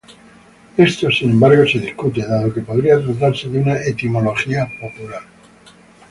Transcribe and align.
Esto, 0.77 1.11
sin 1.11 1.29
embargo, 1.29 1.63
se 1.67 1.77
discute, 1.77 2.25
dado 2.25 2.51
que 2.51 2.61
podría 2.61 2.99
tratarse 2.99 3.49
de 3.49 3.59
una 3.59 3.77
etimología 3.83 4.65
popular. 4.81 5.21